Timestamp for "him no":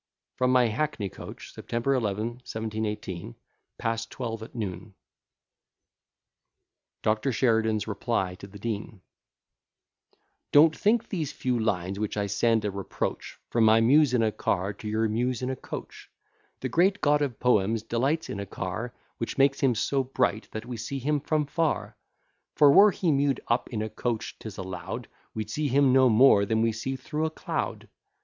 25.67-26.09